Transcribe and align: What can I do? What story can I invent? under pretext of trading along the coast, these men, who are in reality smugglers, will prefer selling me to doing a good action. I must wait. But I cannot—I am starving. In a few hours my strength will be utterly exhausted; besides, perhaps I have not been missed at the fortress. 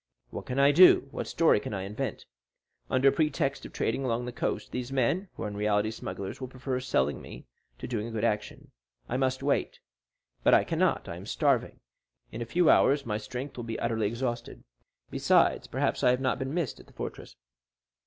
What 0.31 0.47
can 0.47 0.57
I 0.57 0.71
do? 0.71 1.07
What 1.11 1.27
story 1.27 1.59
can 1.59 1.75
I 1.75 1.83
invent? 1.83 2.25
under 2.89 3.11
pretext 3.11 3.67
of 3.67 3.71
trading 3.73 4.03
along 4.03 4.25
the 4.25 4.31
coast, 4.31 4.71
these 4.71 4.91
men, 4.91 5.29
who 5.35 5.43
are 5.43 5.47
in 5.47 5.55
reality 5.55 5.91
smugglers, 5.91 6.41
will 6.41 6.47
prefer 6.47 6.79
selling 6.79 7.21
me 7.21 7.45
to 7.77 7.85
doing 7.87 8.07
a 8.07 8.11
good 8.11 8.23
action. 8.23 8.71
I 9.07 9.17
must 9.17 9.43
wait. 9.43 9.79
But 10.43 10.55
I 10.55 10.63
cannot—I 10.63 11.17
am 11.17 11.27
starving. 11.27 11.81
In 12.31 12.41
a 12.41 12.45
few 12.45 12.67
hours 12.67 13.05
my 13.05 13.19
strength 13.19 13.55
will 13.55 13.63
be 13.63 13.77
utterly 13.77 14.07
exhausted; 14.07 14.63
besides, 15.11 15.67
perhaps 15.67 16.03
I 16.03 16.09
have 16.09 16.19
not 16.19 16.39
been 16.39 16.51
missed 16.51 16.79
at 16.79 16.87
the 16.87 16.93
fortress. 16.93 17.35